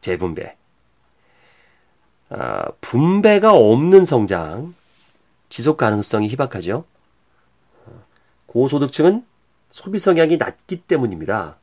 재분배. 0.00 0.56
아, 2.30 2.66
분배가 2.80 3.52
없는 3.52 4.04
성장, 4.04 4.74
지속 5.48 5.76
가능성이 5.78 6.28
희박하죠. 6.28 6.84
고소득층은 8.46 9.24
소비 9.70 9.98
성향이 9.98 10.36
낮기 10.36 10.82
때문입니다. 10.82 11.56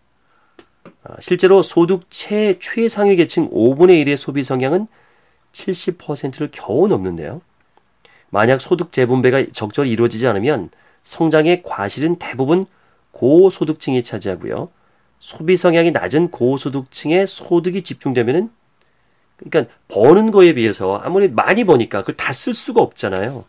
아, 1.03 1.15
실제로 1.19 1.61
소득 1.63 2.05
최, 2.09 2.57
최상위 2.59 3.15
계층 3.15 3.49
5분의 3.49 4.03
1의 4.05 4.17
소비 4.17 4.43
성향은 4.43 4.87
70%를 5.55 6.49
겨우 6.51 6.87
넘는데요. 6.87 7.41
만약 8.29 8.59
소득 8.59 8.91
재분배가 8.91 9.45
적절히 9.53 9.91
이루어지지 9.91 10.27
않으면 10.27 10.69
성장의 11.03 11.63
과실은 11.63 12.17
대부분 12.17 12.65
고소득층이 13.11 14.03
차지하고요. 14.03 14.69
소비 15.19 15.55
성향이 15.55 15.91
낮은 15.91 16.31
고소득층의 16.31 17.25
소득이 17.27 17.83
집중되면은 17.83 18.49
그러니까 19.37 19.73
버는 19.87 20.31
거에 20.31 20.53
비해서 20.53 20.97
아무리 20.97 21.29
많이 21.29 21.63
버니까 21.63 22.01
그걸 22.01 22.15
다 22.17 22.33
쓸 22.33 22.53
수가 22.53 22.81
없잖아요. 22.81 23.45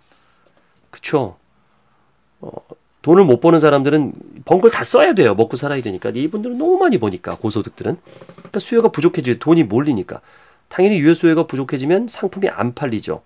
그쵸? 0.90 1.36
어, 2.40 2.50
돈을 3.02 3.24
못 3.24 3.40
버는 3.40 3.60
사람들은 3.60 4.12
번 4.44 4.60
걸 4.60 4.70
다 4.70 4.84
써야 4.84 5.14
돼요. 5.14 5.34
먹고 5.34 5.56
살아야 5.56 5.82
되니까. 5.82 6.10
이분들은 6.10 6.58
너무 6.58 6.76
많이 6.78 6.98
버니까 6.98 7.36
고소득들은. 7.36 7.96
그러니까 8.36 8.60
수요가 8.60 8.88
부족해지고 8.88 9.38
돈이 9.38 9.64
몰리니까. 9.64 10.20
당연히 10.68 10.98
유효 10.98 11.14
수요가 11.14 11.46
부족해지면 11.46 12.08
상품이 12.08 12.48
안 12.48 12.74
팔리죠. 12.74 13.22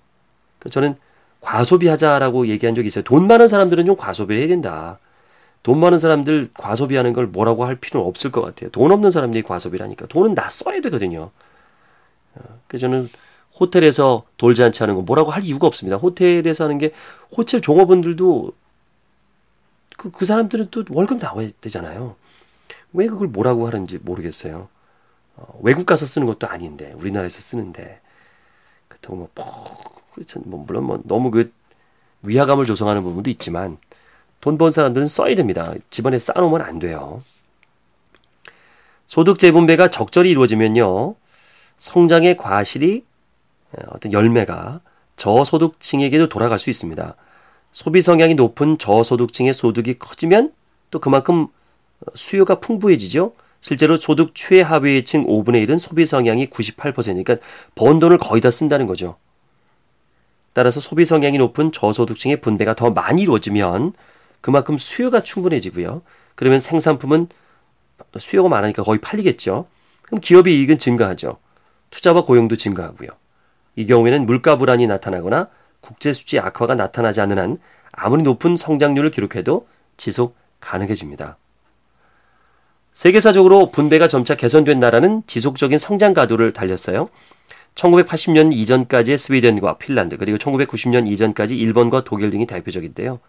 저는 0.71 0.97
과소비하자라고 1.41 2.49
얘기한 2.49 2.75
적이 2.75 2.89
있어요. 2.89 3.05
돈 3.05 3.27
많은 3.27 3.49
사람들은 3.49 3.87
좀 3.87 3.97
과소비를 3.97 4.41
해야 4.41 4.49
된다. 4.49 4.99
돈 5.63 5.79
많은 5.79 5.99
사람들 5.99 6.51
과소비하는 6.55 7.13
걸 7.13 7.27
뭐라고 7.27 7.65
할 7.65 7.77
필요는 7.77 8.07
없을 8.07 8.31
것 8.31 8.41
같아요. 8.43 8.71
돈 8.71 8.93
없는 8.93 9.11
사람들이 9.11 9.43
과소비를 9.43 9.85
하니까. 9.85 10.07
돈은 10.07 10.35
다 10.35 10.49
써야 10.49 10.81
되거든요. 10.83 11.31
어, 12.35 12.61
그래서 12.67 12.87
저는 12.87 13.09
호텔에서 13.59 14.25
않지 14.43 14.83
않은 14.83 14.95
거 14.95 15.03
뭐라고 15.03 15.31
할 15.31 15.45
이유가 15.45 15.67
없습니다. 15.67 15.97
호텔에서 15.97 16.65
하는 16.65 16.79
게 16.79 16.93
호텔 17.37 17.61
종업원들도 17.61 18.53
그, 19.97 20.11
그 20.11 20.25
사람들은 20.25 20.69
또 20.71 20.85
월급 20.89 21.19
나와야 21.19 21.51
되잖아요. 21.61 22.17
왜 22.93 23.07
그걸 23.07 23.29
뭐라고 23.29 23.67
하는지 23.67 23.99
모르겠어요. 24.01 24.69
어, 25.37 25.59
외국 25.63 25.87
가서 25.87 26.07
쓰는 26.07 26.27
것도 26.27 26.49
아닌데 26.49 26.93
우리나라에서 26.97 27.41
쓰는데 27.41 28.01
그렇다고 28.89 29.17
뭐. 29.17 29.29
뭐 30.45 30.65
물론 30.67 30.85
뭐 30.85 31.01
너무 31.05 31.31
그 31.31 31.53
위화감을 32.23 32.67
조성하는 32.67 33.03
부분도 33.03 33.31
있지만 33.31 33.79
돈 34.41 34.59
번 34.59 34.73
사람들은 34.73 35.07
써야 35.07 35.35
됩니다. 35.35 35.73
집안에 35.91 36.19
쌓아놓으면 36.19 36.63
안 36.63 36.79
돼요. 36.79 37.23
소득 39.07 39.39
재분배가 39.39 39.89
적절히 39.89 40.31
이루어지면요 40.31 41.15
성장의 41.79 42.37
과실이 42.37 43.05
어, 43.73 43.83
어떤 43.91 44.13
열매가 44.13 44.81
저소득층에게도 45.17 46.29
돌아갈 46.29 46.59
수 46.59 46.71
있습니다. 46.71 47.15
소비 47.73 48.03
성향이 48.03 48.35
높은 48.35 48.79
저소득층의 48.79 49.53
소득이 49.55 49.99
커지면 49.99 50.53
또 50.91 50.99
그만큼 50.99 51.47
수요가 52.15 52.59
풍부해지죠. 52.61 53.33
실제로 53.61 53.97
소득 53.97 54.35
최하위층 54.35 55.26
5분의 55.26 55.67
1은 55.67 55.79
소비 55.79 56.07
성향이 56.07 56.49
98%니까 56.49 57.37
번 57.75 57.99
돈을 57.99 58.19
거의 58.19 58.40
다 58.40 58.50
쓴다는 58.50 58.87
거죠. 58.87 59.17
따라서 60.52 60.81
소비 60.81 61.05
성향이 61.05 61.38
높은 61.38 61.71
저소득층의 61.73 62.40
분배가 62.40 62.75
더 62.75 62.90
많이 62.90 63.23
이루어지면 63.23 63.93
그만큼 64.40 64.79
수요가 64.79 65.21
충분해지고요. 65.21 66.02
그러면 66.35 66.61
생산품은 66.61 67.29
수요가 68.19 68.49
많으니까 68.49 68.83
거의 68.83 68.99
팔리겠죠. 69.00 69.67
그럼 70.02 70.21
기업의 70.21 70.59
이익은 70.59 70.79
증가하죠. 70.79 71.38
투자와 71.90 72.25
고용도 72.25 72.57
증가하고요. 72.57 73.11
이 73.76 73.87
경우에는 73.87 74.26
물가 74.26 74.57
불안이 74.57 74.87
나타나거나 74.87 75.49
국제 75.81 76.12
수지 76.12 76.38
악화가 76.38 76.75
나타나지 76.75 77.21
않는 77.21 77.38
한 77.38 77.59
아무리 77.93 78.23
높은 78.23 78.57
성장률을 78.57 79.11
기록해도 79.11 79.69
지속 79.97 80.37
가능해집니다. 80.61 81.37
세계사적으로 82.93 83.71
분배가 83.71 84.09
점차 84.09 84.35
개선된 84.35 84.79
나라는 84.79 85.23
지속적인 85.27 85.79
성장 85.79 86.13
가도를 86.13 86.53
달렸어요. 86.53 87.09
1980년 87.75 88.53
이전까지의 88.53 89.17
스웨덴과 89.17 89.79
핀란드 89.79 90.17
그리고 90.17 90.39
1990년 90.39 91.07
이전까지 91.09 91.57
일본과 91.57 92.05
독일 92.05 92.31
등이 92.31 92.47
대표적인데요. 92.47 93.21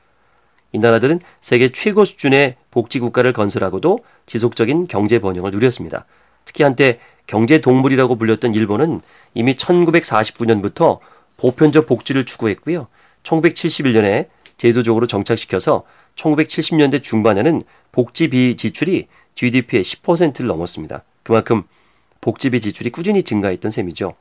이 0.73 0.79
나라들은 0.79 1.19
세계 1.41 1.71
최고 1.71 2.05
수준의 2.05 2.55
복지 2.71 2.99
국가를 2.99 3.33
건설하고도 3.33 3.99
지속적인 4.25 4.87
경제 4.87 5.19
번영을 5.19 5.51
누렸습니다. 5.51 6.05
특히 6.45 6.63
한때 6.63 6.99
경제 7.27 7.61
동물이라고 7.61 8.15
불렸던 8.15 8.53
일본은 8.55 9.01
이미 9.33 9.53
1949년부터 9.55 10.99
보편적 11.37 11.85
복지를 11.85 12.25
추구했고요. 12.25 12.87
1971년에 13.23 14.27
제도적으로 14.57 15.07
정착시켜서 15.07 15.83
1970년대 16.15 17.01
중반에는 17.03 17.63
복지비 17.91 18.57
지출이 18.57 19.07
GDP의 19.35 19.83
10%를 19.83 20.47
넘었습니다. 20.47 21.03
그만큼 21.23 21.63
복지비 22.21 22.61
지출이 22.61 22.91
꾸준히 22.91 23.23
증가했던 23.23 23.71
셈이죠. 23.71 24.13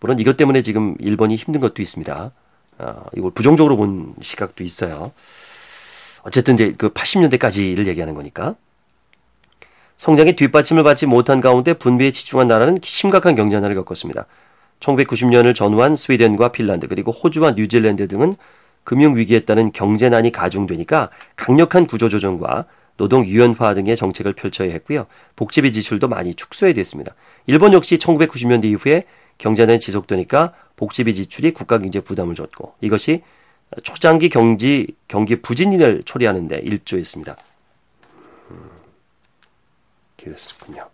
물론 0.00 0.18
이것 0.18 0.36
때문에 0.36 0.62
지금 0.62 0.94
일본이 1.00 1.36
힘든 1.36 1.60
것도 1.60 1.82
있습니다. 1.82 2.32
어, 2.78 3.04
이걸 3.16 3.30
부정적으로 3.32 3.76
본 3.76 4.14
시각도 4.20 4.64
있어요. 4.64 5.12
어쨌든 6.22 6.54
이제 6.54 6.74
그 6.76 6.90
80년대까지를 6.90 7.86
얘기하는 7.86 8.14
거니까. 8.14 8.54
성장의 9.96 10.36
뒷받침을 10.36 10.82
받지 10.82 11.06
못한 11.06 11.40
가운데 11.40 11.74
분배에 11.74 12.10
집중한 12.10 12.48
나라는 12.48 12.78
심각한 12.82 13.34
경제난을 13.34 13.74
겪었습니다. 13.76 14.26
1990년을 14.80 15.54
전후한 15.54 15.94
스웨덴과 15.94 16.50
핀란드 16.50 16.88
그리고 16.88 17.12
호주와 17.12 17.52
뉴질랜드 17.52 18.08
등은 18.08 18.34
금융위기에 18.84 19.40
따른 19.40 19.70
경제난이 19.70 20.32
가중되니까 20.32 21.10
강력한 21.36 21.86
구조조정과 21.86 22.66
노동 23.02 23.26
유연화 23.26 23.74
등의 23.74 23.96
정책을 23.96 24.32
펼쳐야 24.34 24.70
했고요. 24.70 25.06
복지비 25.34 25.72
지출도 25.72 26.06
많이 26.06 26.34
축소해야 26.34 26.72
됐습니다. 26.74 27.16
일본 27.48 27.72
역시 27.72 27.96
1990년대 27.96 28.66
이후에 28.66 29.02
경제난이 29.38 29.80
지속되니까 29.80 30.52
복지비 30.76 31.12
지출이 31.12 31.52
국가 31.52 31.78
경제 31.78 31.98
부담을 31.98 32.36
줬고 32.36 32.74
이것이 32.80 33.24
초장기 33.82 34.28
경지 34.28 34.94
경기 35.08 35.42
부진을 35.42 36.04
초래하는 36.04 36.46
데 36.46 36.60
일조했습니다. 36.62 37.36
음, 38.52 38.70
그렇군요. 40.16 40.88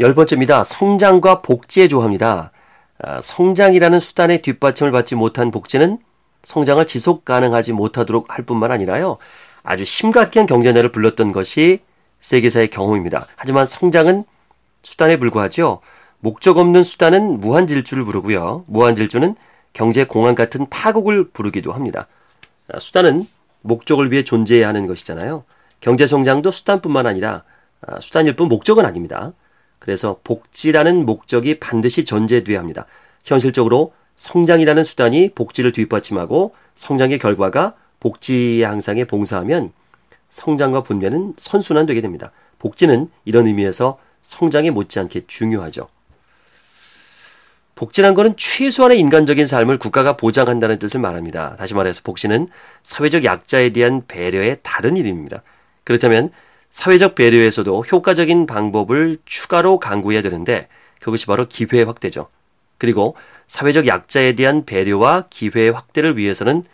열 0.00 0.14
번째입니다. 0.14 0.64
성장과 0.64 1.42
복지의 1.42 1.88
조합입니다. 1.88 2.50
아, 2.98 3.20
성장이라는 3.20 4.00
수단의 4.00 4.42
뒷받침을 4.42 4.90
받지 4.90 5.14
못한 5.14 5.52
복지는 5.52 6.00
성장을 6.44 6.86
지속 6.86 7.24
가능하지 7.24 7.72
못하도록 7.72 8.36
할 8.36 8.44
뿐만 8.44 8.70
아니라요. 8.70 9.18
아주 9.64 9.84
심각한 9.84 10.46
경제난을 10.46 10.92
불렀던 10.92 11.32
것이 11.32 11.80
세계사의 12.20 12.68
경험입니다. 12.68 13.26
하지만 13.34 13.66
성장은 13.66 14.24
수단에 14.82 15.18
불과하죠. 15.18 15.80
목적 16.20 16.58
없는 16.58 16.84
수단은 16.84 17.40
무한 17.40 17.66
질주를 17.66 18.04
부르고요. 18.04 18.64
무한 18.68 18.94
질주는 18.94 19.34
경제 19.72 20.04
공황 20.04 20.34
같은 20.34 20.68
파국을 20.70 21.30
부르기도 21.30 21.72
합니다. 21.72 22.06
아, 22.72 22.78
수단은 22.78 23.26
목적을 23.62 24.12
위해 24.12 24.22
존재해야 24.22 24.68
하는 24.68 24.86
것이잖아요. 24.86 25.44
경제 25.80 26.06
성장도 26.06 26.50
수단뿐만 26.50 27.06
아니라 27.06 27.42
아, 27.80 27.98
수단일 28.00 28.36
뿐 28.36 28.48
목적은 28.48 28.84
아닙니다. 28.84 29.32
그래서 29.78 30.18
복지라는 30.24 31.04
목적이 31.04 31.58
반드시 31.58 32.04
전제돼야 32.04 32.58
합니다. 32.58 32.86
현실적으로 33.24 33.92
성장이라는 34.16 34.84
수단이 34.84 35.30
복지를 35.34 35.72
뒷받침하고 35.72 36.54
성장의 36.74 37.18
결과가 37.18 37.74
복지 38.04 38.62
향상에 38.62 39.06
봉사하면 39.06 39.72
성장과 40.28 40.82
분배는 40.82 41.36
선순환되게 41.38 42.02
됩니다. 42.02 42.32
복지는 42.58 43.08
이런 43.24 43.46
의미에서 43.46 43.98
성장에 44.20 44.70
못지않게 44.70 45.22
중요하죠. 45.26 45.88
복지란 47.76 48.12
것은 48.12 48.34
최소한의 48.36 49.00
인간적인 49.00 49.46
삶을 49.46 49.78
국가가 49.78 50.18
보장한다는 50.18 50.78
뜻을 50.78 51.00
말합니다. 51.00 51.56
다시 51.56 51.72
말해서 51.72 52.02
복지는 52.04 52.48
사회적 52.82 53.24
약자에 53.24 53.70
대한 53.70 54.02
배려의 54.06 54.58
다른 54.62 54.98
이름입니다. 54.98 55.42
그렇다면 55.84 56.30
사회적 56.68 57.14
배려에서도 57.14 57.84
효과적인 57.90 58.44
방법을 58.44 59.16
추가로 59.24 59.78
강구해야 59.78 60.20
되는데 60.20 60.68
그것이 61.00 61.24
바로 61.24 61.48
기회 61.48 61.82
확대죠. 61.82 62.28
그리고 62.76 63.16
사회적 63.48 63.86
약자에 63.86 64.34
대한 64.34 64.66
배려와 64.66 65.24
기회 65.30 65.70
확대를 65.70 66.18
위해서는 66.18 66.64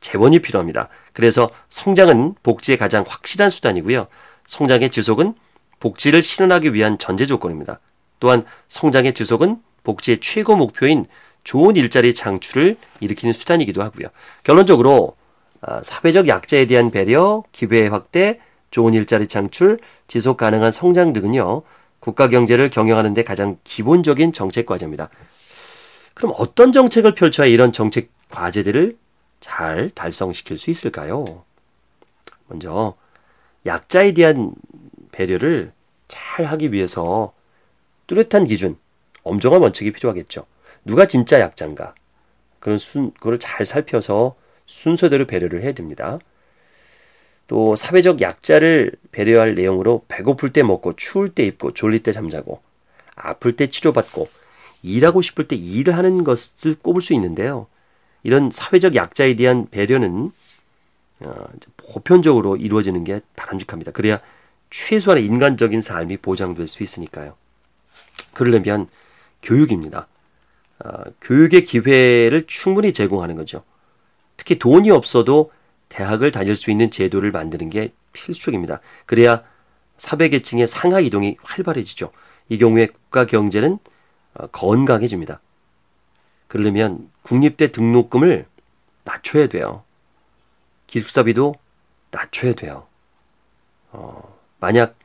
재원이 0.00 0.40
필요합니다. 0.40 0.88
그래서 1.12 1.50
성장은 1.68 2.34
복지의 2.42 2.78
가장 2.78 3.04
확실한 3.06 3.50
수단이고요. 3.50 4.06
성장의 4.46 4.90
지속은 4.90 5.34
복지를 5.80 6.22
실현하기 6.22 6.74
위한 6.74 6.98
전제 6.98 7.26
조건입니다. 7.26 7.80
또한 8.20 8.44
성장의 8.68 9.14
지속은 9.14 9.58
복지의 9.84 10.18
최고 10.18 10.56
목표인 10.56 11.06
좋은 11.44 11.76
일자리 11.76 12.14
창출을 12.14 12.76
일으키는 13.00 13.32
수단이기도 13.32 13.82
하고요. 13.82 14.08
결론적으로 14.42 15.16
아, 15.60 15.82
사회적 15.82 16.28
약자에 16.28 16.66
대한 16.66 16.90
배려, 16.90 17.42
기회 17.52 17.88
확대, 17.88 18.38
좋은 18.70 18.94
일자리 18.94 19.26
창출, 19.26 19.78
지속 20.06 20.36
가능한 20.36 20.70
성장 20.72 21.12
등은요, 21.12 21.62
국가 22.00 22.28
경제를 22.28 22.70
경영하는 22.70 23.14
데 23.14 23.24
가장 23.24 23.56
기본적인 23.64 24.32
정책 24.32 24.66
과제입니다. 24.66 25.08
그럼 26.14 26.32
어떤 26.36 26.72
정책을 26.72 27.14
펼쳐야 27.14 27.46
이런 27.46 27.72
정책 27.72 28.10
과제들을 28.30 28.96
잘 29.40 29.90
달성시킬 29.90 30.58
수 30.58 30.70
있을까요? 30.70 31.44
먼저, 32.46 32.96
약자에 33.66 34.12
대한 34.12 34.54
배려를 35.12 35.72
잘 36.08 36.46
하기 36.46 36.72
위해서 36.72 37.32
뚜렷한 38.06 38.44
기준, 38.44 38.78
엄정한 39.22 39.62
원칙이 39.62 39.92
필요하겠죠. 39.92 40.46
누가 40.84 41.06
진짜 41.06 41.40
약자인가? 41.40 41.94
그런 42.60 42.78
순, 42.78 43.12
그걸 43.12 43.38
잘 43.38 43.66
살펴서 43.66 44.36
순서대로 44.66 45.26
배려를 45.26 45.62
해야 45.62 45.72
됩니다. 45.72 46.18
또 47.46 47.76
사회적 47.76 48.20
약자를 48.20 48.92
배려할 49.10 49.54
내용으로 49.54 50.04
배고플 50.08 50.52
때 50.52 50.62
먹고 50.62 50.94
추울 50.96 51.34
때 51.34 51.44
입고 51.44 51.72
졸릴 51.72 52.02
때 52.02 52.12
잠자고 52.12 52.60
아플 53.14 53.56
때 53.56 53.68
치료받고 53.68 54.28
일하고 54.82 55.22
싶을 55.22 55.48
때 55.48 55.56
일을 55.56 55.96
하는 55.96 56.24
것을 56.24 56.76
꼽을 56.76 57.00
수 57.02 57.14
있는데요. 57.14 57.66
이런 58.22 58.50
사회적 58.50 58.94
약자에 58.94 59.34
대한 59.34 59.68
배려는 59.70 60.32
어, 61.20 61.44
보편적으로 61.76 62.56
이루어지는 62.56 63.04
게 63.04 63.20
바람직합니다. 63.36 63.92
그래야 63.92 64.20
최소한의 64.70 65.24
인간적인 65.24 65.82
삶이 65.82 66.18
보장될 66.18 66.68
수 66.68 66.82
있으니까요. 66.82 67.34
그러려면 68.34 68.88
교육입니다. 69.42 70.06
어, 70.84 70.88
교육의 71.20 71.64
기회를 71.64 72.44
충분히 72.46 72.92
제공하는 72.92 73.34
거죠. 73.34 73.64
특히 74.36 74.58
돈이 74.58 74.90
없어도 74.90 75.50
대학을 75.88 76.30
다닐 76.30 76.54
수 76.54 76.70
있는 76.70 76.90
제도를 76.90 77.32
만드는 77.32 77.70
게 77.70 77.92
필수적입니다. 78.12 78.80
그래야 79.06 79.42
사회계층의 79.96 80.66
상하 80.66 81.00
이동이 81.00 81.36
활발해지죠. 81.42 82.12
이 82.48 82.58
경우에 82.58 82.86
국가 82.86 83.26
경제는 83.26 83.78
어, 84.34 84.46
건강해집니다. 84.48 85.40
그러려면 86.46 87.10
국립대 87.28 87.70
등록금을 87.72 88.46
낮춰야 89.04 89.48
돼요. 89.48 89.84
기숙사비도 90.86 91.56
낮춰야 92.10 92.54
돼요. 92.54 92.86
어, 93.92 94.34
만약 94.60 94.96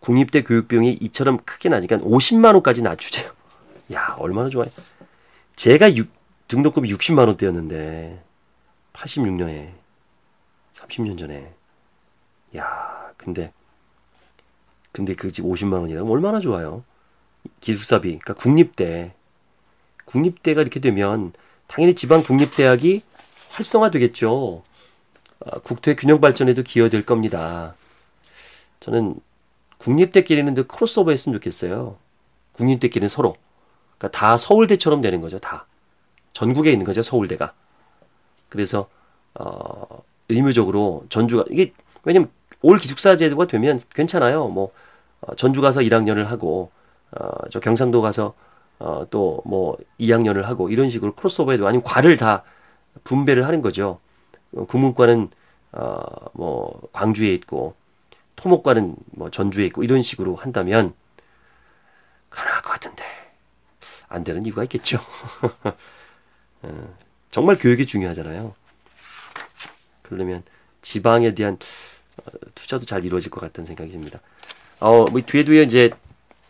국립대 0.00 0.42
교육비용이 0.42 0.94
이처럼 0.94 1.38
크게 1.44 1.68
나니까 1.68 1.98
50만 1.98 2.54
원까지 2.54 2.82
낮추세요. 2.82 3.32
야, 3.94 4.16
얼마나 4.18 4.48
좋아요. 4.48 4.68
제가 5.54 5.94
6, 5.94 6.08
등록금이 6.48 6.92
60만 6.92 7.28
원대였는데 7.28 8.22
86년에 8.92 9.70
30년 10.74 11.16
전에. 11.16 11.52
야, 12.56 13.12
근데 13.16 13.52
근데 14.90 15.14
그 15.14 15.30
집 15.30 15.44
50만 15.44 15.74
원이라면 15.82 16.10
얼마나 16.10 16.40
좋아요. 16.40 16.82
기숙사비, 17.60 18.18
그러니까 18.18 18.34
국립대. 18.34 19.14
국립대가 20.06 20.62
이렇게 20.62 20.80
되면 20.80 21.32
당연히 21.68 21.94
지방 21.94 22.22
국립대학이 22.22 23.02
활성화되겠죠. 23.50 24.62
아, 25.46 25.58
국토의 25.60 25.96
균형 25.96 26.20
발전에도 26.20 26.62
기여될 26.62 27.06
겁니다. 27.06 27.74
저는 28.80 29.14
국립대끼리는 29.78 30.52
늘 30.54 30.66
크로스오버 30.66 31.10
했으면 31.12 31.38
좋겠어요. 31.38 31.96
국립대끼리는 32.52 33.08
서로. 33.08 33.36
그러니까 33.98 34.18
다 34.18 34.36
서울대처럼 34.36 35.00
되는 35.00 35.20
거죠, 35.20 35.38
다. 35.38 35.66
전국에 36.32 36.72
있는 36.72 36.84
거죠, 36.84 37.02
서울대가. 37.02 37.52
그래서, 38.48 38.88
어, 39.34 40.02
의무적으로 40.28 41.04
전주가, 41.08 41.44
이게, 41.50 41.72
왜냐면 42.04 42.30
올 42.62 42.78
기숙사 42.78 43.16
제도가 43.16 43.46
되면 43.46 43.78
괜찮아요. 43.94 44.48
뭐, 44.48 44.72
어, 45.20 45.34
전주 45.34 45.60
가서 45.60 45.80
1학년을 45.80 46.24
하고, 46.24 46.70
어, 47.12 47.28
저 47.50 47.60
경상도 47.60 48.02
가서, 48.02 48.34
어, 48.78 49.06
또 49.10 49.42
뭐 49.44 49.76
2학년을 50.00 50.42
하고, 50.44 50.68
이런 50.70 50.90
식으로 50.90 51.14
크로스오버해도 51.14 51.66
아니면 51.66 51.82
과를 51.84 52.16
다 52.16 52.44
분배를 53.04 53.46
하는 53.46 53.62
거죠. 53.62 54.00
어, 54.54 54.64
국문과는, 54.66 55.30
어, 55.72 56.00
뭐, 56.34 56.80
광주에 56.92 57.32
있고, 57.34 57.74
토목과는 58.38 58.94
뭐 59.10 59.30
전주에 59.30 59.66
있고 59.66 59.82
이런 59.82 60.00
식으로 60.00 60.36
한다면 60.36 60.94
가능할 62.30 62.62
것 62.62 62.70
같은데 62.70 63.04
안 64.08 64.22
되는 64.22 64.44
이유가 64.46 64.62
있겠죠. 64.62 64.98
어, 66.62 66.96
정말 67.30 67.58
교육이 67.58 67.86
중요하잖아요. 67.86 68.54
그러려면 70.02 70.42
지방에 70.82 71.34
대한 71.34 71.58
어, 72.18 72.30
투자도 72.54 72.86
잘 72.86 73.04
이루어질 73.04 73.30
것 73.30 73.40
같다는 73.40 73.66
생각이 73.66 73.90
듭니다. 73.90 74.20
어, 74.78 75.04
뭐 75.06 75.20
뒤에 75.20 75.44
뒤에 75.44 75.64
이제 75.64 75.90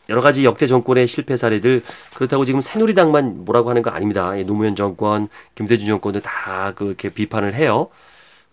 여러 0.08 0.20
가지 0.22 0.44
역대 0.44 0.66
정권의 0.66 1.06
실패 1.06 1.36
사례들 1.36 1.82
그렇다고 2.14 2.44
지금 2.44 2.60
새누리당만 2.60 3.44
뭐라고 3.44 3.68
하는 3.70 3.82
거 3.82 3.90
아닙니다. 3.90 4.38
예, 4.38 4.42
노무현 4.42 4.74
정권, 4.74 5.28
김대중 5.54 5.86
정권도 5.88 6.20
다 6.20 6.72
그렇게 6.74 7.10
비판을 7.10 7.54
해요. 7.54 7.90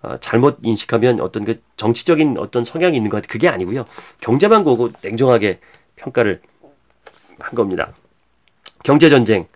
어, 0.01 0.17
잘못 0.17 0.59
인식하면 0.63 1.21
어떤 1.21 1.45
그 1.45 1.61
정치적인 1.77 2.37
어떤 2.37 2.63
성향이 2.65 2.97
있는 2.97 3.09
것 3.09 3.17
같아. 3.17 3.31
그게 3.31 3.47
아니고요. 3.47 3.85
경제만 4.19 4.63
보고 4.65 4.89
냉정하게 5.01 5.59
평가를 5.95 6.41
한 7.39 7.55
겁니다. 7.55 7.93
경제 8.83 9.09
전쟁 9.09 9.47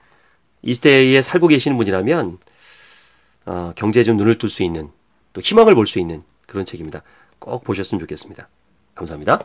이 0.62 0.74
시대에 0.74 1.22
살고 1.22 1.48
계시는 1.48 1.78
분이라면 1.78 2.38
어, 3.46 3.74
경제에 3.76 4.04
좀 4.04 4.16
눈을 4.18 4.38
뜰 4.38 4.50
수 4.50 4.64
있는 4.64 4.90
또 5.34 5.42
희망을 5.42 5.76
볼 5.76 5.86
수 5.86 6.00
있는 6.00 6.24
그런 6.48 6.66
책입니다. 6.66 7.04
꼭 7.40 7.64
보셨으면 7.64 8.00
좋겠습니다. 8.00 8.48
감사합니다. 8.96 9.44